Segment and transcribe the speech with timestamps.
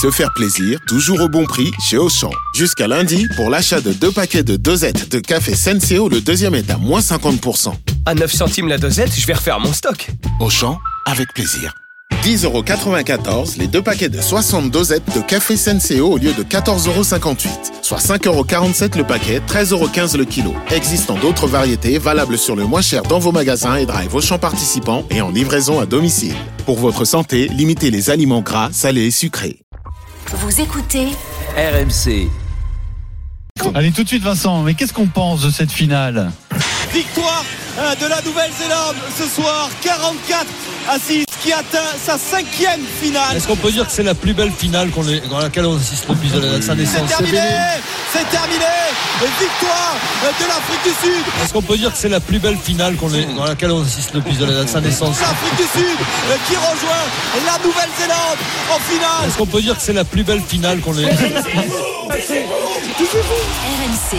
[0.00, 2.30] Se faire plaisir, toujours au bon prix chez Auchan.
[2.54, 6.70] Jusqu'à lundi, pour l'achat de deux paquets de dosettes de café Senseo, le deuxième est
[6.70, 7.74] à moins 50%.
[8.06, 10.08] À 9 centimes la dosette, je vais refaire mon stock.
[10.40, 11.74] Auchan, avec plaisir.
[12.22, 17.48] 10,94€ les deux paquets de 60 dosettes de café Senseo au lieu de 14,58€.
[17.82, 20.54] Soit 5,47€ le paquet, 13,15€ le kilo.
[20.70, 25.04] Existant d'autres variétés valables sur le moins cher dans vos magasins et drive Auchan participants
[25.10, 26.34] et en livraison à domicile.
[26.66, 29.58] Pour votre santé, limitez les aliments gras, salés et sucrés.
[30.32, 31.08] Vous écoutez
[31.56, 32.28] RMC.
[33.74, 36.30] Allez tout de suite Vincent, mais qu'est-ce qu'on pense de cette finale?
[36.92, 37.44] Victoire
[37.78, 40.46] hein, de la Nouvelle-Zélande ce soir, 44
[40.88, 43.36] à 6, qui atteint sa cinquième finale.
[43.36, 45.76] Est-ce qu'on peut dire que c'est la plus belle finale qu'on est, dans laquelle on
[45.76, 47.40] assiste depuis sa naissance C'est terminé,
[48.12, 48.64] c'est terminé.
[49.38, 51.24] Victoire de l'Afrique du Sud.
[51.44, 53.82] Est-ce qu'on peut dire que c'est la plus belle finale qu'on est, dans laquelle on
[53.82, 54.36] assiste depuis
[54.66, 55.98] sa naissance L'Afrique du Sud
[56.48, 57.06] qui rejoint
[57.46, 58.38] la Nouvelle-Zélande
[58.70, 59.28] en finale.
[59.28, 61.04] Est-ce qu'on peut dire que c'est la plus belle finale qu'on est
[62.92, 64.18] RMC.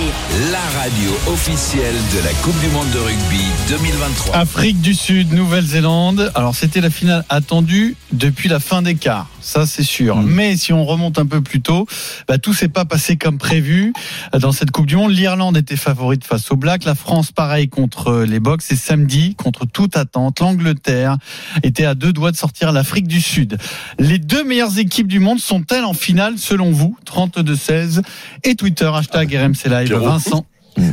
[0.52, 4.36] La radio officielle de la Coupe du Monde de rugby 2023.
[4.36, 6.32] Afrique du Sud, Nouvelle-Zélande.
[6.34, 10.18] Alors c'était la finale attendue depuis la fin des quarts, ça c'est sûr.
[10.18, 11.86] Mais si on remonte un peu plus tôt,
[12.28, 13.94] bah, tout s'est pas passé comme prévu
[14.40, 15.12] dans cette Coupe du Monde.
[15.12, 19.66] L'Irlande était favorite face aux Blacks, la France pareil contre les Box et samedi contre
[19.66, 21.18] toute attente, l'Angleterre
[21.64, 23.58] était à deux doigts de sortir l'Afrique du Sud.
[24.00, 26.98] Les deux meilleures équipes du monde sont-elles en finale selon vous?
[27.06, 28.02] 32-16
[28.44, 29.94] et Twitter hashtag RMC Live.
[29.94, 30.46] Vincent.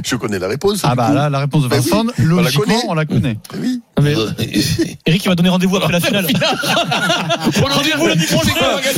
[0.05, 0.81] Je connais la réponse.
[0.83, 2.83] Ah bah là la réponse de Bah Vincent, oui, on la logiquement connaît.
[2.89, 3.37] on la connaît.
[3.59, 3.81] Oui.
[5.07, 6.27] Eric, il va donner rendez-vous après la finale.
[7.61, 8.51] rendez-vous lundi prochain.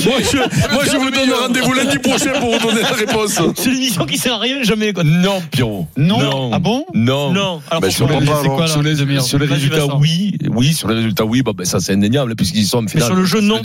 [0.05, 3.41] Moi, je, moi, je vous donne rendez-vous lundi prochain pour vous donner la réponse.
[3.56, 4.92] C'est une émission qui sert à rien jamais.
[4.92, 5.05] Quoi.
[5.05, 5.86] Non, Pierrot.
[5.97, 6.50] Non.
[6.52, 7.33] Ah bon Non.
[7.33, 7.62] Non.
[7.70, 8.61] Alors Bah, quoi, alors.
[8.61, 10.36] là, Sur les, les meilleurs sur les résultats, oui.
[10.48, 11.42] Oui, sur les résultats, oui.
[11.42, 13.06] Bah, ben, ça, c'est indéniable, puisqu'ils sont en finale.
[13.06, 13.61] sur le jeu, non.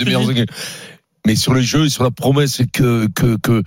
[1.26, 3.62] Mais sur le jeu et sur la promesse que, que, que,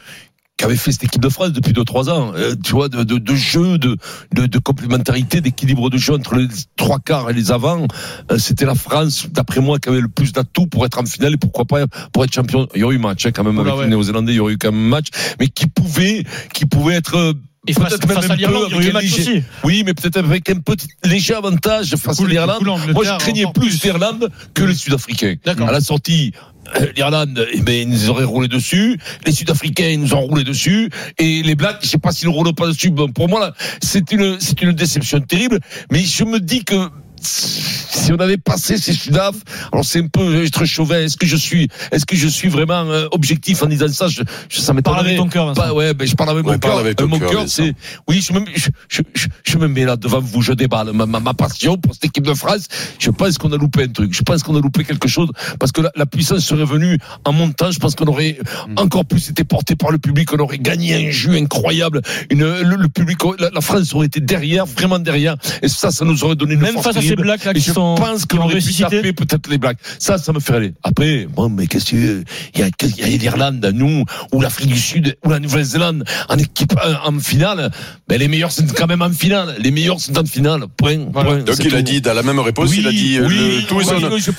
[0.60, 3.34] qu'avait fait cette équipe de France depuis 2-3 ans, euh, tu vois, de, de, de
[3.34, 3.96] jeu, de,
[4.34, 7.86] de, de complémentarité, d'équilibre de jeu entre les trois quarts et les avants,
[8.30, 11.32] euh, c'était la France, d'après moi, qui avait le plus d'atouts pour être en finale
[11.32, 12.68] et pourquoi pas pour être champion.
[12.74, 13.84] Il y aurait eu match, hein, quand même, avec ouais.
[13.84, 15.06] les Néo-Zélandais, il y aurait eu quand même match,
[15.40, 17.32] mais qui pouvait, qui pouvait être, euh,
[17.66, 19.42] Et face, peut-être même face à l'Irlande, il y match léger- aussi.
[19.64, 22.62] oui, mais peut-être avec un petit léger avantage face à l'Irlande.
[22.64, 25.36] Moi, je craignais plus l'Irlande que les Sud-Africains.
[25.44, 25.68] D'accord.
[25.68, 26.32] À la sortie,
[26.96, 28.98] l'Irlande, eh ben, ils nous auraient roulé dessus.
[29.26, 30.90] Les Sud-Africains, ils nous ont roulé dessus.
[31.18, 32.90] Et les Blacks, je sais pas s'ils ne roulent pas dessus.
[32.90, 35.58] Pour moi, c'est une, c'est une déception terrible.
[35.90, 36.88] Mais je me dis que
[37.20, 39.34] si on avait passé ces Sudaf,
[39.72, 40.98] alors c'est un peu être chauvin.
[41.00, 44.08] Est-ce que je suis, est-ce que je suis vraiment euh, objectif en disant ça?
[44.08, 44.98] Je, je ça m'étonnerait.
[45.00, 45.52] Parle avec ton cœur.
[45.54, 46.80] Pas- ouais, ben je parle avec Ouais, mon parle cœur.
[46.80, 47.74] avec Euh, ton mon cœur, c'est
[48.08, 51.06] oui, je me, je, je, je, je me mets là devant vous, je déballe ma,
[51.06, 52.66] ma, ma passion pour cette équipe de France.
[52.98, 54.12] Je pense qu'on a loupé un truc.
[54.14, 57.32] Je pense qu'on a loupé quelque chose parce que la, la puissance serait venue en
[57.32, 57.70] montant.
[57.70, 58.38] Je pense qu'on aurait
[58.76, 60.32] encore plus été porté par le public.
[60.32, 62.00] On aurait gagné un jus incroyable.
[62.30, 65.36] Une, le, le public, la, la France aurait été derrière, vraiment derrière.
[65.62, 67.22] Et ça, ça nous aurait donné une Même force face à ces.
[67.22, 68.84] Blacks là Et qui je sont pense pu ressuscité.
[68.96, 69.78] taper peut-être les Blacks.
[69.98, 70.72] Ça, ça me fait aller.
[70.82, 72.22] Après, bon, mais qu'est-ce que
[72.54, 76.04] Il y a, il y a l'Irlande, nous, ou l'Afrique du Sud, ou la Nouvelle-Zélande
[76.28, 76.72] en équipe
[77.04, 77.70] en, en finale.
[78.08, 79.56] Ben, les meilleurs sont quand même en finale.
[79.58, 80.62] Les meilleurs sont en finale.
[80.76, 81.04] Point.
[81.12, 81.38] point.
[81.38, 83.80] Donc C'est il a dit, dans la même réponse, il a dit euh, le- tout,
[83.80, 84.30] est son, parce que je.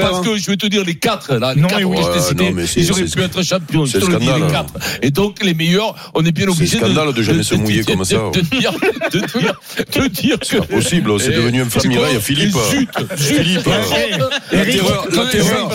[0.00, 1.96] Parce que je vais te dire les quatre, là, les Non, quatre oui.
[2.14, 3.86] que cités, non, mais c'est- ils auraient c'est- pu être champions.
[3.86, 4.48] C'est scandale, les hein.
[4.50, 4.74] quatre.
[5.02, 6.84] Et donc, les meilleurs, on est bien C'est obligé de.
[6.84, 8.16] scandale de jamais se mouiller comme ça.
[8.32, 8.72] De dire,
[9.12, 9.60] de dire,
[9.94, 10.46] de dire que.
[10.46, 12.56] C'est pas possible, c'est Eh, devenu un c'est flamme quoi Mireille, Philippe.
[12.70, 12.88] Zut.
[13.16, 15.68] Philippe, la terreur, la terreur,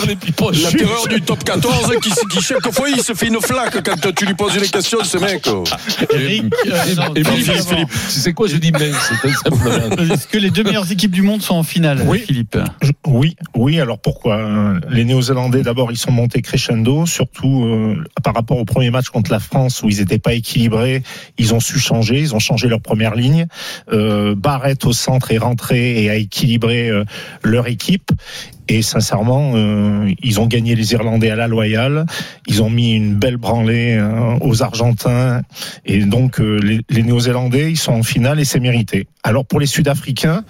[0.72, 4.26] terreur du top 14 qui, qui chaque fois il se fait une flaque quand tu
[4.26, 5.46] lui poses une question, ce mec.
[6.12, 9.96] Eric, euh, Et Philippe, tu sais quoi, je dis c'est simplement.
[10.14, 12.20] Est-ce que les deux meilleures équipes du monde sont en finale, Oui.
[12.26, 12.58] Philippe
[13.06, 13.80] Oui, oui.
[13.80, 18.64] Alors pourquoi Euh, Les Néo-Zélandais, d'abord, ils sont montés crescendo, surtout euh, par rapport au
[18.64, 21.02] premier match contre la France où ils n'étaient pas équilibrés.
[21.38, 23.46] Ils ont su changer, ils ont changé leur première ligne.
[23.92, 27.04] Euh, Barrett au centre est rentré et a équilibré euh,
[27.42, 28.10] leur équipe.
[28.68, 32.06] Et sincèrement, euh, ils ont gagné les Irlandais à la loyale.
[32.46, 35.42] Ils ont mis une belle branlée euh, aux Argentins.
[35.84, 39.06] Et donc, euh, les, les Néo-Zélandais, ils sont en finale et c'est mérité.
[39.22, 40.44] Alors pour les Sud-Africains,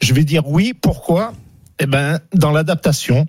[0.00, 0.74] je vais dire oui.
[0.80, 1.32] Pourquoi?
[1.80, 3.26] Eh ben, dans l'adaptation,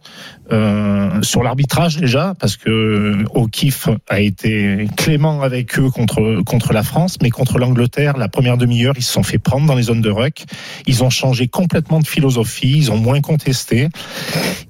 [0.52, 6.84] euh, sur l'arbitrage déjà, parce que O'Keefe a été clément avec eux contre contre la
[6.84, 10.02] France, mais contre l'Angleterre, la première demi-heure, ils se sont fait prendre dans les zones
[10.02, 10.44] de ruck.
[10.86, 13.90] Ils ont changé complètement de philosophie, ils ont moins contesté.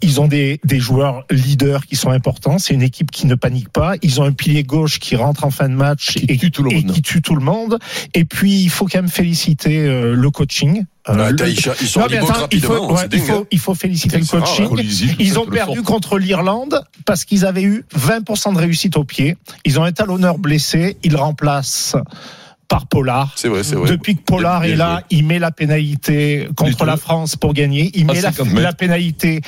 [0.01, 2.57] Ils ont des, des joueurs leaders qui sont importants.
[2.59, 3.95] C'est une équipe qui ne panique pas.
[4.01, 6.63] Ils ont un pilier gauche qui rentre en fin de match Qui et, tue tout
[6.63, 6.91] le et monde.
[6.93, 7.79] qui tue tout le monde.
[8.13, 11.87] Et puis, il faut quand même féliciter euh, le coaching Euh, Attends, le- ils, ils
[11.87, 12.91] sont Non, mais rebours attends, il, faut, rapidement.
[12.93, 13.35] ouais, c'est il, dingue.
[13.35, 14.67] faut, il faut féliciter le rare, coaching.
[14.79, 19.37] hein, Ils ont perdu contre l'Irlande parce qu'ils avaient eu 20% de réussite au pied.
[19.65, 20.97] Ils ont un talonneur blessé.
[21.03, 21.95] Ils remplacent
[22.67, 23.31] par Pollard.
[23.35, 23.87] C'est vrai, c'est vrai.
[23.91, 27.91] Depuis que Pollard Bien est là, il met la pénalité contre la France pour gagner.
[27.93, 28.61] Il met la, 50 mètres.
[28.61, 29.41] la pénalité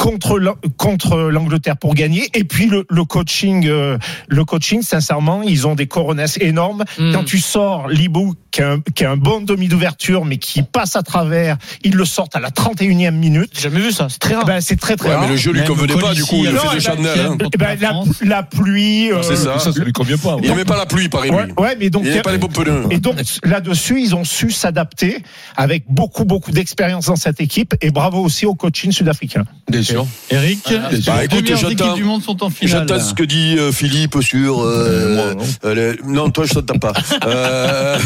[0.00, 3.98] contre l'An- contre l'Angleterre pour gagner et puis le, le coaching euh,
[4.28, 7.12] le coaching sincèrement ils ont des coronesses énormes Mm.
[7.12, 10.62] quand tu sors Libou qui a un, qui a un bon demi d'ouverture mais qui
[10.62, 14.18] passe à travers ils le sortent à la 31e minute J'ai jamais vu ça, c'est
[14.18, 14.44] très rare.
[14.46, 16.48] ben, c'est très très Ouais, rare mais le jeu lui convenait pas, du coup, il
[16.48, 17.20] a Non, fait des la- Chanel.
[17.20, 17.36] hein.
[17.52, 19.58] Eh ben, la, la pluie euh, C'est ça.
[19.58, 20.36] Ça, ça lui convient pas.
[20.42, 22.48] Il n'aimait pas la pluie, pareil, ouais, ouais, mais donc Il n'aimait pas les bons
[22.48, 22.84] pneus.
[22.90, 25.22] Et donc là-dessus, ils ont su s'adapter
[25.56, 29.44] avec beaucoup, beaucoup d'expérience dans cette équipe et bravo aussi au coaching sud-africain.
[29.90, 30.06] Sûr.
[30.30, 30.58] Eric,
[31.06, 32.86] Bah, les deux écoute, équipes du monde sont en finale.
[32.88, 34.60] J'attends ce que dit euh, Philippe sur.
[34.60, 35.44] euh, moi, non.
[35.64, 36.92] euh, non, toi, je t'entends pas.
[37.26, 37.98] Euh,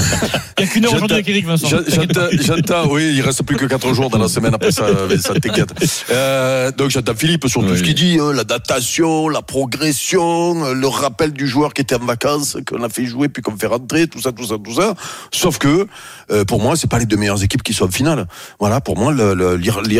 [0.58, 1.68] Il n'y a qu'une heure aujourd'hui avec Eric Vincent.
[1.68, 4.86] j'entends- oui, il reste plus que 4 jours dans la semaine après ça,
[5.20, 5.72] ça t'inquiète.
[6.78, 11.32] Donc j'attends Philippe sur tout ce qu'il dit, euh, la datation, la progression, le rappel
[11.32, 14.20] du joueur qui était en vacances, qu'on a fait jouer puis qu'on fait rentrer, tout
[14.20, 14.94] ça, tout ça, tout ça.
[15.32, 15.86] Sauf que
[16.46, 18.26] pour moi, c'est pas les deux meilleures équipes qui sont en finale.
[18.60, 19.12] Voilà, pour moi,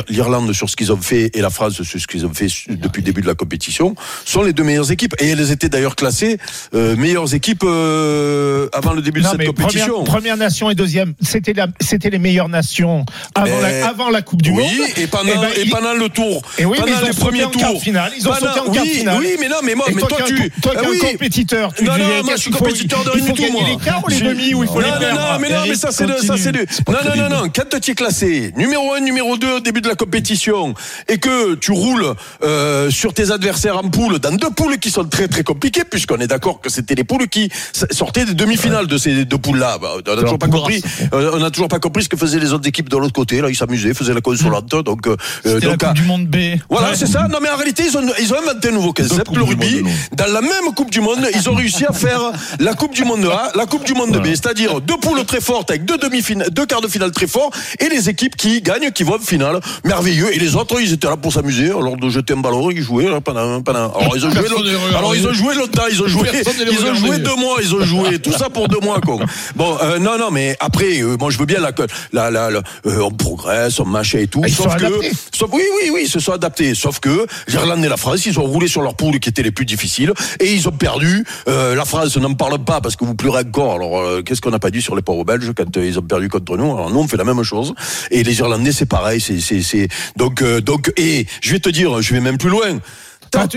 [0.08, 3.00] l'Irlande sur ce qu'ils ont fait et la France sur ce qu'ils ont fait depuis
[3.00, 3.94] le début de la compétition
[4.24, 5.14] sont les deux meilleures équipes.
[5.20, 6.38] Et elles étaient d'ailleurs classées
[6.74, 9.86] euh, meilleures équipes euh, avant le début de cette compétition.
[9.94, 13.04] première, première nation et deuxième, c'était les meilleures nations
[13.34, 14.88] avant, Mais- la, avant la Coupe du oui, Monde.
[14.96, 17.78] et pendant, Eh ben, et il- pendant le tour, Et oui, mais pendant tours, de
[17.78, 18.12] finale.
[18.16, 19.16] Ils ont Pendant- sauté en quart oui, finale.
[19.20, 20.98] Oui, mais non, mais moi, Et mais toi, toi, tu, toi Ah es un oui.
[20.98, 23.62] compétiteur, tu Non, non, eh, moi, je suis compétiteur de rien du tout, gagner moi.
[23.68, 25.90] les quarts ou les demi ou il faut les perdre non, mais non, mais ça
[25.92, 26.64] c'est le, ça c'est le.
[26.88, 27.48] Non, non, non, non.
[27.54, 30.74] Quand tu es classé numéro 1, numéro 2 au début de la compétition
[31.08, 32.12] et que tu roules
[32.42, 36.18] euh, sur tes adversaires en poule, dans deux poules qui sont très très compliquées, puisqu'on
[36.18, 37.48] est d'accord que c'était les poules qui
[37.90, 39.78] sortaient des demi-finales de ces deux poules-là.
[39.80, 40.82] Bah, on n'a toujours pas compris.
[41.14, 43.40] euh, on toujours pas compris ce que faisaient les autres équipes de l'autre côté.
[43.40, 44.66] Là, ils s'amusaient, faisaient la consolante.
[44.84, 45.16] Donc, euh,
[45.46, 46.36] la donc, Coupe à- du Monde B.
[46.68, 46.96] voilà, Ouais.
[46.96, 47.28] c'est ça.
[47.30, 49.80] Non, mais en réalité, ils ont, ils ont inventé un nouveau concept, Coupe le rugby.
[49.80, 49.92] Monde.
[50.18, 52.20] Dans la même Coupe du Monde, ils ont réussi à faire
[52.60, 54.26] la Coupe du Monde A, la Coupe du Monde B.
[54.26, 57.88] C'est-à-dire deux poules très fortes avec deux demi-finales, deux quarts de finale très forts et
[57.88, 59.60] les équipes qui gagnent, qui vont en finale.
[59.84, 60.34] Merveilleux.
[60.34, 61.43] Et les autres, ils étaient là pour s'amuser.
[61.44, 63.92] Alors, de jeter un ballon, ils jouaient là, pendant, pendant.
[63.92, 66.28] Alors, ils ont joué, Personne alors, ils ont joué longtemps, ils ont joué,
[66.70, 68.18] ils ont joué deux mois, ils ont joué.
[68.18, 69.18] Tout ça pour deux mois, quoi.
[69.54, 71.72] Bon, euh, non, non, mais après, euh, moi, je veux bien la,
[72.12, 74.40] la, la, la- euh, on progresse, on machin et tout.
[74.42, 75.12] Ah, ils sauf sont que, adaptés.
[75.34, 76.74] Sauf, oui, oui, oui, ils se sont adaptés.
[76.74, 79.50] Sauf que l'Irlande et la France, ils ont roulé sur leur poule qui était les
[79.52, 81.24] plus difficiles et ils ont perdu.
[81.48, 83.74] Euh, la France n'en parle pas parce que vous pleurez encore.
[83.74, 86.56] Alors, qu'est-ce qu'on n'a pas dit sur les pauvres Belges quand ils ont perdu contre
[86.56, 86.72] nous?
[86.72, 87.74] Alors, nous, on fait la même chose.
[88.10, 89.20] Et les Irlandais, c'est pareil.
[89.20, 92.80] C'est, donc, donc, et je vais te dire, je vais même plus loin.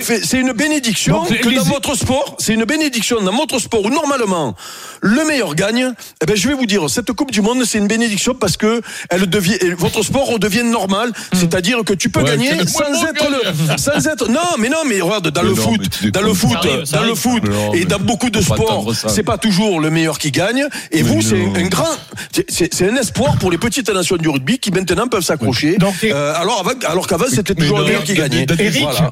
[0.02, 3.84] C'est une bénédiction Donc, que les- dans votre sport, c'est une bénédiction dans votre sport
[3.86, 4.56] où normalement
[5.02, 5.94] le meilleur gagne.
[6.22, 8.82] Eh ben, je vais vous dire, cette Coupe du Monde, c'est une bénédiction parce que
[9.10, 11.12] elle devient, votre sport redevient normal.
[11.34, 15.00] C'est-à-dire que tu peux Ouais, gagner sans être le, sans être, non, mais non, mais
[15.02, 17.86] regarde, dans Mais le non, foot, dans le foot, arrive, dans le foot, Non, et
[17.86, 20.68] dans beaucoup de sports, c'est pas toujours le meilleur qui gagne.
[20.92, 21.86] Et Mais vous, c'est un grand,
[22.50, 25.78] c'est un espoir pour les petites nations du rugby qui maintenant peuvent s'accrocher.
[26.12, 28.46] Euh, alors, avant- alors qu'avant, c'était toujours le meilleur qui gagnait.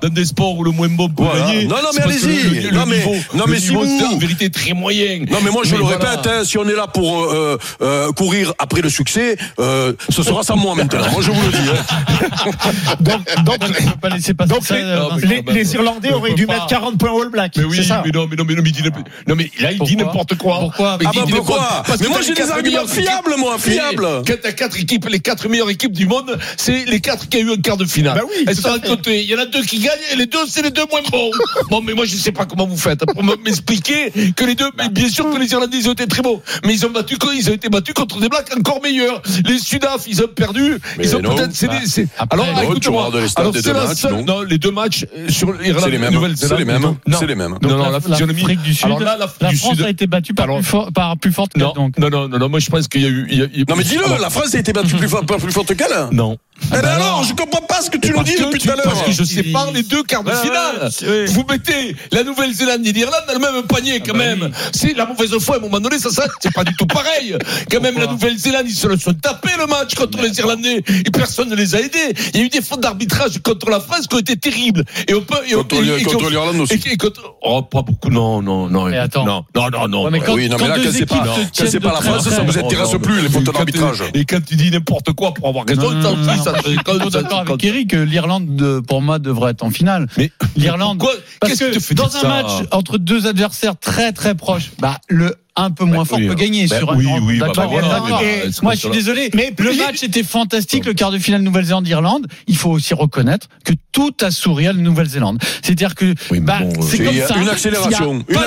[0.01, 1.39] Dans des sports où le moins bon Voilà.
[1.47, 1.65] gagner.
[1.65, 2.43] Non, non, mais allez-y.
[2.43, 5.25] le- le Non, mais- niveau- non, mais si vous- en vérité très moyen.
[5.29, 5.97] Non mais moi je Mais le voilà.
[6.09, 10.23] répète, hein, si on est là pour euh, euh, courir après le succès, euh, ce
[10.23, 11.09] sera sans moi maintenant.
[11.11, 11.69] Moi je vous le dis.
[11.69, 12.35] hein.
[12.99, 14.75] donc, donc, On ne peut pas laisser passer donc ça.
[14.75, 15.17] les, Vincent.
[15.23, 16.53] les- les Irlandais On auraient dû pas.
[16.53, 17.53] mettre 40 points All Black.
[17.57, 18.01] Mais oui, c'est ça.
[18.05, 19.95] mais non, mais non, mais non, mais il dit, n'importe- non, mais là, il dit
[19.97, 20.59] n'importe quoi.
[20.59, 24.07] Pourquoi Mais Ah bah pourquoi Mais moi j'ai des arguments fiables moi, fiables.
[24.25, 27.41] Quand t'as quatre équipes, les quatre meilleures équipes du monde, c'est les quatre qui ont
[27.41, 28.17] eu un quart de finale.
[28.17, 29.21] Bah oui, Elles sont à côté.
[29.23, 31.31] Il y en a deux qui gagnent et les deux, c'est les deux moins bons.
[31.69, 34.69] bon, mais moi, je sais pas comment vous faites pour me- m'expliquer que les deux,
[34.77, 36.41] mais bien sûr que les Irlandais, ils ont été très bons.
[36.65, 39.21] Mais ils ont battu, ils ont été battus contre des blacks encore meilleurs.
[39.45, 40.77] Les Sudaf, ils ont perdu.
[40.97, 41.35] Mais ils ont non.
[41.35, 43.09] peut-être, c'est Bah, des- alors, écoute-moi.
[43.13, 45.83] les Alors, c'est deux la matchs, seule- non non, les deux matchs euh, sur l'Irlande
[45.85, 46.13] C'est les mêmes.
[46.13, 46.57] Nouvelle-Zélande.
[46.57, 46.81] C'est les mêmes.
[47.07, 47.17] Non.
[47.19, 47.57] C'est les mêmes.
[47.61, 48.41] Non, la- physionomie.
[48.41, 50.57] l'Afrique du Sud, Alors là, l'Afrique la du France Sud- a été battue par, Alors-
[50.57, 51.97] plus, fort, par plus forte donc.
[51.97, 53.27] non, non, non, non, moi je pense qu'il y a eu.
[53.29, 54.95] il y a- il y a- Non mais dis-le, Alors, la France a été battue
[54.95, 55.87] plus forte, plus forte qu'elle.
[56.11, 56.37] Non.
[56.67, 58.75] Eh ben alors, je comprends pas ce que tu nous dis que depuis tout à
[58.75, 58.85] l'heure.
[58.85, 60.89] Parce que je sépare les deux quarts de finale.
[61.03, 61.25] oui.
[61.27, 64.41] Vous mettez la Nouvelle-Zélande et l'Irlande dans le même panier quand bah même.
[64.43, 64.49] oui.
[64.73, 67.35] C'est la mauvaise foi à un moment donné, ça, ça c'est pas du tout pareil.
[67.71, 71.11] Quand même, la Nouvelle-Zélande, ils se le sont tapés le match contre les Irlandais et
[71.11, 72.13] personne ne les a aidés.
[72.33, 74.83] Il y a eu des fautes d'arbitrage contre la France qui ont été terribles.
[75.07, 76.73] Et on peut, et on- Contre l'Irlande aussi.
[76.75, 78.85] et- et contre- oh, pas beaucoup, non, non, non.
[78.85, 79.25] Mais attends.
[79.25, 80.03] Non, non, non, non.
[80.05, 82.01] Ouais, mais quand- Oui, non mais quand là, deux quand c'est pas, quand pas la
[82.01, 84.03] France, ça vous intéresse plus les fautes quand- d'arbitrage.
[84.13, 86.53] Et quand tu dis n'importe quoi pour avoir raison, ça
[86.83, 90.07] quand- ça- d'accord avec quand- Eric, l'Irlande, de- pour moi, devrait être en finale.
[90.17, 90.99] Mais L'Irlande,
[91.39, 95.35] parce Qu'est-ce que fait dans un match entre deux adversaires très très proches, bah le
[95.57, 97.67] un peu moins fort oui, peut euh, gagner ben sur oui, un oui, bah, bah,
[97.69, 99.29] mais Et bah, Moi, je suis désolé.
[99.33, 100.85] Mais le match était fantastique.
[100.85, 102.27] Le quart de finale Nouvelle-Zélande-Irlande.
[102.47, 105.39] Il faut aussi reconnaître que tout a souri à la Nouvelle-Zélande.
[105.61, 107.37] C'est-à-dire que Oui, bah, bon, c'est euh, comme il y a ça.
[107.37, 108.41] une accélération, Il a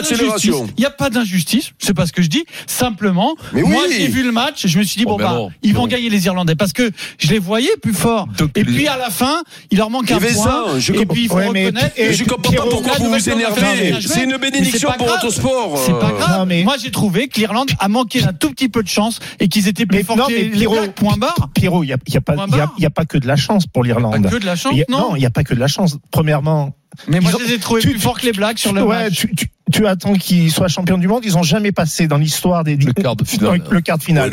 [0.78, 1.70] n'y a pas d'injustice.
[1.78, 2.44] C'est pas ce que je dis.
[2.66, 3.94] Simplement, moi, oui.
[3.96, 4.66] j'ai vu le match.
[4.66, 7.28] Je me suis dit Oh, bon bah, ils vont gagner les Irlandais parce que je
[7.28, 8.28] les voyais plus forts.
[8.54, 10.78] Et puis à la fin, il leur manque un point.
[10.78, 11.78] je Et comprends- puis il faut reconnaître.
[11.96, 13.94] je comprends pas pourquoi vous vous énervez.
[14.06, 15.78] C'est une bénédiction pour votre sport.
[15.84, 16.48] C'est pas Euh, grave.
[16.64, 19.68] Moi, j'ai trouvé que l'Irlande a manqué d'un tout petit peu de chance et qu'ils
[19.68, 20.94] étaient plus forts que mais les, Pierrot- Blacks.
[20.94, 21.50] Point barre.
[21.54, 23.26] Pierrot, il n'y a, y a, pas- Point il y a- y pas que de
[23.26, 24.28] la chance pour Pas l'Irlande.
[24.30, 24.98] que de la chance, non.
[24.98, 25.96] Non, il n'y a pas que de la chance.
[26.10, 26.74] Premièrement,
[27.06, 28.82] Mais moi, ont- je les ai trouvés tu- plus forts que les Blacks sur le
[28.82, 29.14] ouais, match.
[29.14, 31.22] tu, tu- tu attends qu'ils soient champions du monde.
[31.24, 33.62] Ils n'ont jamais passé dans l'histoire des Le quart de finale.
[33.70, 34.30] le quart de finale.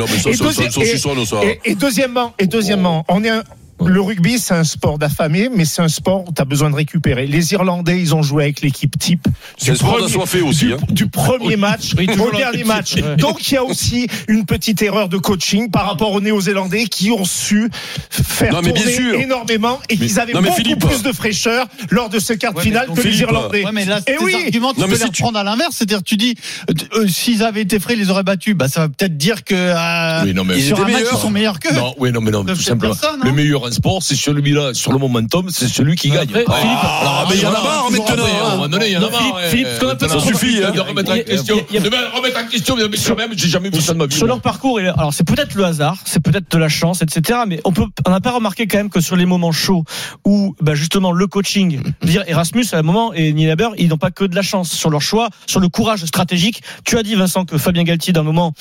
[1.65, 3.43] Et deuxièmement, et deuxièmement, on est un-
[3.85, 6.75] le rugby, c'est un sport d'affamé, mais c'est un sport où tu as besoin de
[6.75, 7.27] récupérer.
[7.27, 9.27] Les Irlandais, ils ont joué avec l'équipe type.
[9.57, 10.77] C'est un sport d'assoiffé aussi, Du, hein.
[10.89, 12.95] du premier match au dernier match.
[13.17, 17.11] Donc, il y a aussi une petite erreur de coaching par rapport aux Néo-Zélandais qui
[17.11, 17.69] ont su
[18.09, 19.19] faire Non, mais bien tourner sûr.
[19.19, 20.79] énormément et qu'ils avaient non, beaucoup Philippe.
[20.85, 23.65] plus de fraîcheur lors de ce quart de Ouais, finale donc, que les Irlandais.
[23.65, 24.35] Ouais, mais là, Eh tes oui.
[24.35, 25.75] arguments, tu Non, peux les si tu- reprendre à l'inverse.
[25.75, 26.35] C'est-à-dire, tu dis,
[26.69, 28.55] euh, euh, s'ils avaient été frais, ils les auraient battus.
[28.55, 31.29] Bah, ça va peut-être dire que euh, Oui, non, mais- sur un match, ils sont
[31.29, 31.73] meilleurs qu'eux.
[31.75, 32.93] Non, oui, non, mais non, tout simplement.
[32.95, 33.33] personne, le hein.
[33.33, 36.27] meilleur en sport, c'est celui-là, sur le momentum, c'est celui qui gagne.
[36.29, 38.25] Après, Ah, Philippe- alors, mais il y en a marre maintenant.
[38.45, 39.39] Un moment donné, il y en a marre.
[39.49, 39.67] Philippe,
[39.99, 40.85] Ça suffit, hein, de hein.
[40.87, 41.55] remettre en question.
[41.69, 43.97] il y a- De remettre en question, mais quand même, j'ai jamais vu ça de
[43.99, 44.15] ma vie.
[44.15, 47.39] Sur leur parcours, alors c'est peut-être le hasard, c'est peut-être de la chance, etc.
[47.47, 49.83] Mais on peut, on n'a pas remarqué quand même que sur les moments chauds
[50.25, 53.97] où, bah justement, le coaching, dire Erasmus à un moment et Neil Haber, ils n'ont
[53.97, 56.61] pas que de la chance sur leur choix, sur le courage stratégique.
[56.85, 58.53] Tu as dit Vincent que Fabien Galtier d'un moment,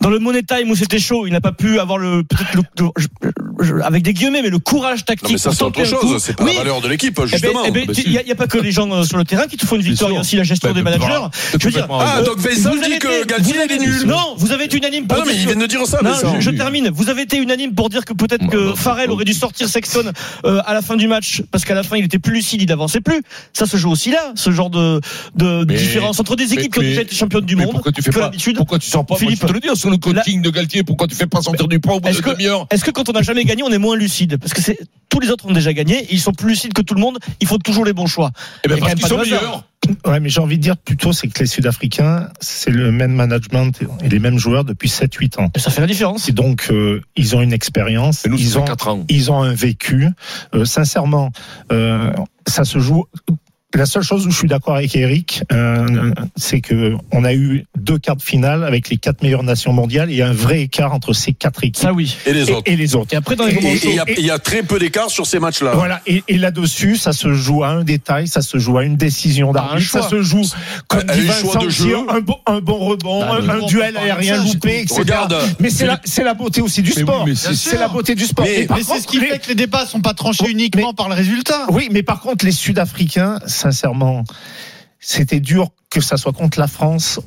[0.00, 3.82] dans le money time où c'était chaud, il n'a pas pu avoir le peut-être le,
[3.84, 5.24] avec des mais le courage tactique.
[5.28, 6.22] Non, mais ça, c'est autre chose.
[6.22, 6.52] C'est pas Oui.
[6.54, 7.62] la valeur de l'équipe, Eh ben, justement.
[7.64, 7.92] eh ben, Bah.
[8.04, 9.76] Il n'y a, il pas que les gens euh, sur le terrain qui te font
[9.76, 11.04] une victoire, il y a aussi la gestion Ben, des managers.
[11.58, 12.70] Je veux dire, Complètement Ah, raison.
[12.70, 14.06] donc dit que Galtier, il est nul.
[14.06, 15.98] Non, vous avez été unanime Ah pour non, mais dire il vient de dire ça,
[16.02, 16.90] non, je, je termine.
[16.92, 19.34] Vous avez été unanime pour dire que peut-être Bah, que bah, Farrell bah, aurait dû
[19.34, 20.12] sortir Sexton
[20.44, 22.68] euh, à la fin du match parce qu'à la fin il était plus lucide, il
[22.68, 23.22] n'avançait plus.
[23.52, 25.00] Ça se joue aussi là, ce genre de,
[25.36, 27.70] de Mais- différence entre des équipes mais- qui ont déjà été championnes du monde.
[27.72, 28.30] pourquoi tu fais que pas.
[28.56, 30.82] Pourquoi tu sors pas Philippe, Moi, je te le dis sur le coaching de Galtier.
[30.82, 33.12] Pourquoi tu fais pas sortir du point au bout de demi-heure Est-ce que quand on
[33.12, 34.78] n'a jamais gagné, on est moins lucide Parce que c'est
[35.10, 37.18] tous les autres ont déjà gagné, et ils sont plus lucides que tout le monde.
[37.40, 38.30] Il faut toujours les bons choix.
[38.64, 39.64] Eh ben parce quand qu'ils sont meilleurs.
[40.04, 43.72] Ouais, mais j'ai envie de dire plutôt, c'est que les Sud-Africains, c'est le même management
[44.04, 45.50] et les mêmes joueurs depuis 7-8 ans.
[45.56, 46.28] Et ça fait la différence.
[46.28, 49.04] Et donc, euh, ils ont une expérience, Et ils ont, 4 ans.
[49.08, 50.06] ils ont un vécu.
[50.54, 51.32] Euh, sincèrement,
[51.72, 52.12] euh,
[52.46, 53.06] ça se joue.
[53.72, 57.66] La seule chose où je suis d'accord avec Eric, euh, c'est que on a eu
[57.78, 60.10] deux quarts de finale avec les quatre meilleures nations mondiales.
[60.10, 62.16] Et il y a un vrai écart entre ces quatre équipes Ça oui.
[62.26, 62.62] Et les autres.
[62.66, 63.14] et les autres.
[63.14, 64.80] Et après dans les Et- moments Et et- et il y a- y très peu
[64.80, 65.72] d'écart sur ces matchs-là.
[65.74, 68.96] Voilà, et, et là-dessus, ça se joue à un détail, ça se joue à une
[68.96, 70.10] décision un d'arbitre, ça choix.
[70.10, 70.42] se joue
[70.88, 71.96] comme à dit un Vincent choix de jeu.
[72.08, 74.94] un bon, un bon rebond, Bah, un, un duel aérien ça, loupé, etc.
[75.00, 75.36] Regarde.
[75.60, 75.86] mais c'est
[76.24, 77.24] la, beauté aussi du Mais oui, sport.
[77.26, 78.44] mais c'est- la beauté du sport.
[78.44, 81.14] Mais- c'est ce qui les- fait que les débats sont pas tranchés uniquement par le
[81.14, 81.66] résultat.
[81.70, 84.24] Oui, mais par contre, les Sud-Africains, sincèrement,
[84.98, 87.20] c'était dur que ça soit contre la France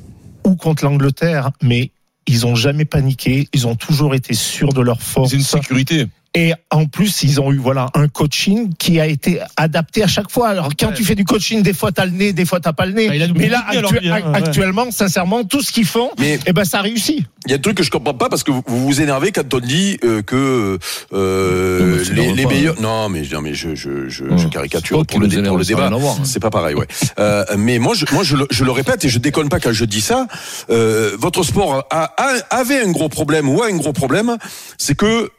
[0.44, 1.92] ou contre l'Angleterre, mais
[2.26, 5.30] ils ont jamais paniqué, ils ont toujours été sûrs de leur force.
[5.30, 6.06] C'est une sécurité.
[6.36, 10.30] Et en plus, ils ont eu voilà un coaching qui a été adapté à chaque
[10.32, 10.48] fois.
[10.48, 10.94] Alors quand Ouais.
[10.94, 13.06] tu fais du coaching, des fois t'as le nez, des fois t'as pas le nez.
[13.08, 14.36] Bah, Mais là, actu- hein, ouais.
[14.38, 17.24] actuellement, sincèrement, tout ce qu'ils font, Mais- eh ben ça réussit.
[17.46, 19.52] Il y a un truc que je comprends pas parce que vous vous, énervez quand
[19.54, 20.78] on dit euh, que
[21.12, 22.80] euh, Non, les, meilleurs.
[22.80, 24.38] Non, mais non, mais je je je, Ouais.
[24.38, 25.86] je caricature pour le, dé- pour débat.
[25.92, 25.98] hein.
[26.24, 26.86] C'est pas pareil, ouais.
[27.18, 29.72] Euh, mais moi, je, moi, je le, je le répète et je déconne pas quand
[29.72, 30.26] je dis ça.
[30.70, 34.36] Euh, votre sport a, a- avait un gros problème ou a un gros problème,
[34.78, 35.30] c'est que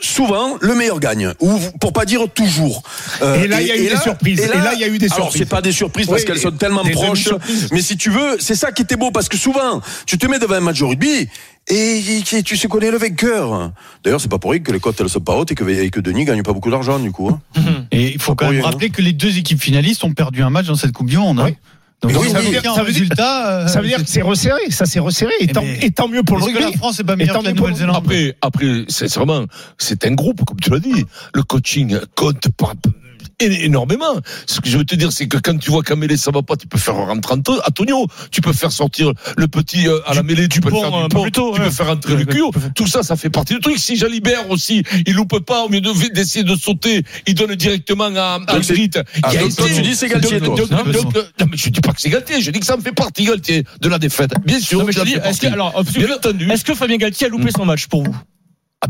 [0.00, 1.50] souvent le meilleur gagne ou
[1.80, 2.82] pour pas dire toujours.
[3.22, 4.40] Euh, Et là, il y a eu des surprises.
[4.40, 5.38] Et là, il y a eu des Alors surprises.
[5.42, 7.28] c'est pas des surprises parce Oui, qu'elles sont tellement proches.
[7.72, 10.38] Mais si tu veux, c'est ça qui était beau parce que souvent, tu te mets
[10.38, 11.28] devant un match de rugby
[11.68, 13.70] et tu- tu sais connais le vainqueur.
[14.02, 15.90] D'ailleurs, c'est pas pour rien que les cotes elles sont pas hautes et que, et
[15.90, 17.28] que Denis gagne pas beaucoup d'argent du coup.
[17.30, 17.40] hein.
[17.92, 20.50] Et il faut quand même rien, rappeler que les deux équipes finalistes ont perdu un
[20.50, 21.40] match dans cette Coupe du Monde.
[21.40, 21.50] hein.
[22.02, 23.68] Donc Oui, ça veut dire ça veut dire- résultat.
[23.68, 25.32] Ça veut dire que c'est resserré, ça s'est resserré.
[25.40, 26.72] Et, Eh tant, et tant mieux pour le Est-ce que rugby.
[26.72, 27.96] la France est pas Et meilleure tant que la mieux pour le- Nouvelle-Zélande?
[28.04, 29.44] Après, après, sincèrement,
[29.78, 31.04] c'est un groupe, comme tu l'as dit.
[31.34, 32.72] Le coaching compte pas
[33.44, 34.20] énormément.
[34.46, 36.42] Ce que je veux te dire, c'est que quand tu vois qu'à mêlée ça va
[36.42, 40.14] pas, tu peux faire rentrer Anto- Antonio, tu peux faire sortir le petit euh, à
[40.14, 41.58] la mêlée, tu peux faire du pont, tu ouais.
[41.64, 42.42] peux faire rentrer le cul.
[42.74, 43.78] Tout ça, ça fait partie du truc.
[43.78, 48.04] Si Jalibert aussi, il loupe pas au mieux de- d'essayer de sauter, il donne directement
[48.14, 48.38] à, à.
[48.46, 50.66] Ah, donc été- tu dis c'est Galtier, donc- toi.
[50.66, 52.76] donc- donc- donc- Non, mais je dis pas que c'est Galtier, je dis que ça
[52.76, 54.32] me fait partie, Galtier, de la défaite.
[54.44, 55.46] Bien sûr, Non, mais je ça dis, fait est-ce que, partie.
[55.46, 56.50] alors, Bien entendu.
[56.50, 58.16] est-ce que Fabien Galtier a loupé son match pour vous?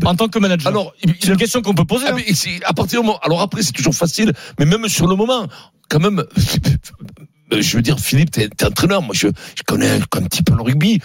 [0.05, 2.05] En tant que manager Alors, c'est une question qu'on peut poser.
[2.07, 2.17] Ah, hein.
[2.17, 3.19] mais à partir du moment.
[3.23, 5.47] Alors après, c'est toujours facile, mais même sur le moment,
[5.89, 6.23] quand même.
[7.51, 9.03] Je veux dire, Philippe, t'es t'es entraîneur.
[9.03, 10.99] Moi, je, je connais un, un petit peu le rugby.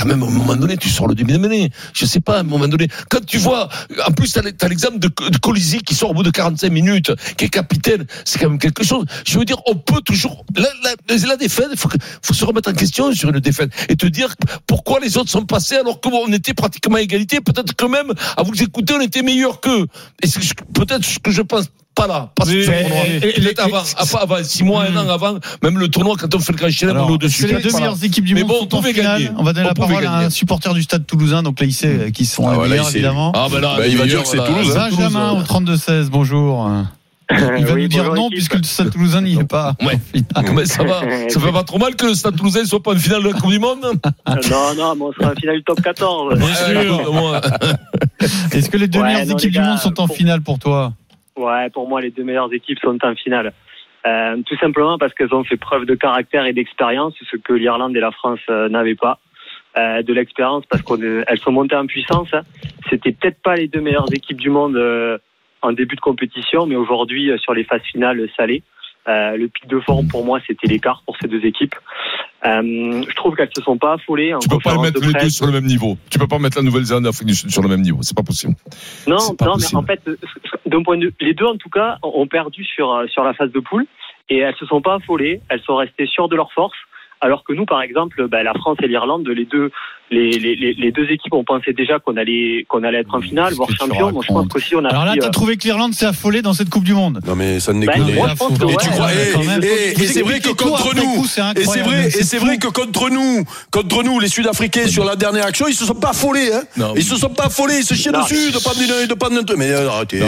[0.00, 1.70] Quand même, à un moment donné, tu sors le demi de mêlée.
[1.92, 2.88] Je sais pas, à un moment donné.
[3.10, 3.68] Quand tu vois,
[4.06, 7.44] en plus, t'as l'exemple de, de Colisi qui sort au bout de 45 minutes, qui
[7.44, 8.06] est capitaine.
[8.24, 9.04] C'est quand même quelque chose.
[9.26, 11.90] Je veux dire, on peut toujours, la, la, la défaite, faut,
[12.22, 14.34] faut se remettre en question sur une défaite et te dire
[14.66, 17.40] pourquoi les autres sont passés alors qu'on était pratiquement à égalité.
[17.40, 19.86] Peut-être que même, à vous écouter, on était meilleur qu'eux.
[20.22, 20.40] Et c'est
[20.72, 21.66] peut-être ce que je pense
[22.00, 23.06] pas là, pas mais- tournoi.
[23.22, 23.54] et-
[24.14, 26.96] avant, six mois, un an avant, même le tournoi, quand on fait le grand chelem,
[26.96, 27.46] on est au-dessus.
[27.46, 29.30] que les deux meilleures équipes du Mais monde bon, on pouvait gagner.
[29.36, 31.72] On va donner On la parole à un supporter du Stade Toulousain, donc là, il
[31.74, 33.32] sait qui sont Ah les meilleurs, évidemment.
[33.34, 34.88] Ah, ben là, Bah, il va dire que c'est Toulouse, hein.
[34.90, 36.70] Benjamin au 32-16, bonjour.
[37.58, 38.32] Il va Oui, nous dire non équipe.
[38.32, 39.76] puisque le Stade Toulousain n'y est pas.
[39.86, 40.00] Ouais.
[40.34, 42.96] Ah, ça va Ça fait pas trop mal que le Stade Toulousain soit pas en
[42.96, 43.78] finale de la Coupe du Monde
[44.50, 46.34] Non, non, mais on sera en finale du top 14.
[46.34, 47.40] Ouais, écoute-moi.
[48.50, 50.40] Est-ce que les deux Ouais, meilleures non, équipes les du monde sont en pour- finale
[50.40, 50.92] pour toi?
[51.40, 53.52] Ouais, pour moi, les deux meilleures équipes sont en finale.
[54.06, 57.96] Euh, tout simplement parce qu'elles ont fait preuve de caractère et d'expérience, ce que l'Irlande
[57.96, 59.18] et la France euh, n'avaient pas.
[59.78, 62.30] Euh, de l'expérience parce qu'elles sont montées en puissance.
[62.88, 64.76] C'était peut-être pas les deux meilleures équipes du monde
[65.62, 68.64] en début de compétition, mais aujourd'hui, sur les phases finales, ça l'est.
[69.06, 71.76] Le pic de forme, pour moi, c'était l'écart pour ces deux équipes.
[72.42, 74.34] Je trouve qu'elles se sont pas affolées.
[74.34, 75.96] En Tu peux pas mettre de les deux sur le même niveau.
[76.10, 77.98] Tu peux pas mettre la Nouvelle-Zélande et l'Afrique du Sud sur le même niveau.
[78.02, 78.54] C'est pas possible.
[79.06, 80.00] Non, non, mais en fait,
[80.70, 83.52] d'un point de les deux en tout cas ont perdu sur euh, sur la phase
[83.52, 83.86] de poule
[84.28, 86.78] et elles se sont pas affolées, elles sont restées sûres de leur force.
[87.20, 89.70] Alors que nous, par exemple, ben, la France et l'Irlande, les deux,
[90.10, 93.20] les, les, les, les deux équipes, on pensait déjà qu'on allait qu'on allait être en
[93.20, 94.10] finale, voire champion.
[94.12, 94.88] Moi, je pense qu'aussi on a.
[94.88, 97.20] Alors là, pris, t'as euh, trouvé que l'Irlande s'est affolée dans cette Coupe du Monde
[97.26, 98.08] Non mais ça ne déconne.
[98.36, 99.62] faut- que Et tu crois, ouais, et, quand même.
[99.62, 103.08] et- et c'est vrai que contre nous, et c'est vrai, et c'est vrai que contre
[103.10, 106.62] nous, contre nous, les Sud-Africains sur la dernière action, ils se sont pas affolés, hein.
[106.76, 106.92] Non.
[106.96, 108.22] Ils se sont pas affolés, ils se chiaient Non.
[108.22, 110.20] dessus, de pas de de pas de mais euh, arrêtez.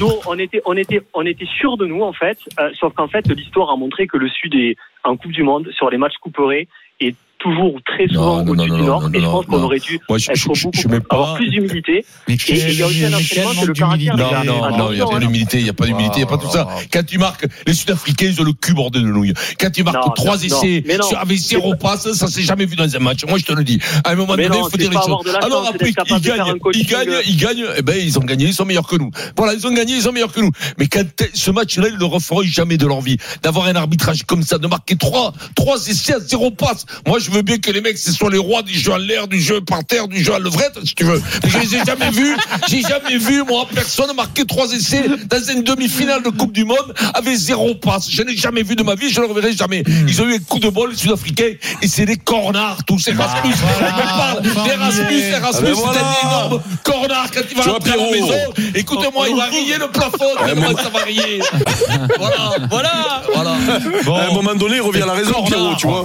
[0.00, 2.38] Nous, on était, on était, on était sûr de nous en fait.
[2.60, 5.68] euh, sauf qu'en fait, l'histoire a montré que le Sud est en Coupe du Monde
[5.76, 6.68] sur les matchs couperés
[7.00, 9.02] est toujours ou très souvent Non, non, au-dessus non, du non, Nord.
[9.02, 9.64] non, et je non, pense qu'on non.
[9.64, 11.16] aurait dû moi, je, être je, je, beaucoup, je mets pas.
[11.16, 12.04] avoir plus d'humilité.
[12.28, 14.16] Mais Et il y a aussi un entraînement, c'est le caractère.
[14.16, 16.24] Non, non, non, il n'y a pas d'humilité, il n'y a pas d'humilité, il n'y
[16.24, 16.68] a pas tout ça.
[16.92, 19.34] Quand tu marques, les Sud-Africains, ils ont le cul bordé de nouilles.
[19.58, 20.84] Quand tu marques Non, trois non, essais
[21.18, 23.24] avec zéro passe, ça s'est jamais vu dans un match.
[23.26, 23.78] Moi, je te le dis.
[24.04, 25.34] À un moment donné, il non, faut dire les choses.
[25.42, 28.64] Alors après, ils gagnent, ils gagnent, ils gagnent, eh ben, ils ont gagné, ils sont
[28.64, 29.10] meilleurs que nous.
[29.36, 30.50] Voilà, ils ont gagné, ils sont meilleurs que nous.
[30.78, 33.16] Mais quand ce match-là, ils ne le referont jamais de leur vie.
[33.42, 36.84] D'avoir un arbitrage comme ça, de marquer trois, trois essais à zéro passe.
[37.06, 39.28] Moi, je veux bien que les mecs, ce soit les rois du jeu à l'air,
[39.28, 41.22] du jeu par terre, du jeu à levrette, si tu veux.
[41.42, 42.36] Mais je les ai jamais vus,
[42.68, 46.94] j'ai jamais vu, moi, personne marquer trois essais dans une demi-finale de Coupe du Monde
[47.14, 48.10] avec zéro passe.
[48.10, 49.82] Je n'ai jamais vu de ma vie, je ne le reverrai jamais.
[50.06, 53.08] Ils ont eu un coup de bol, les Sud-Africains, et c'est des cornards, tous.
[53.08, 56.00] Erasmus, voilà, on parle d'Erasmus, Erasmus, Ah ben c'est voilà.
[56.00, 58.12] un énorme cornard quand il va rentrer à la Pierrot.
[58.12, 58.70] maison.
[58.74, 61.40] Écoute-moi, il va rayer le plafond, tellement ça va rayer.
[62.18, 63.50] Voilà, voilà, voilà.
[63.50, 65.44] À un moment donné, il revient à la raison.
[65.44, 65.96] Pierrot, tu vois.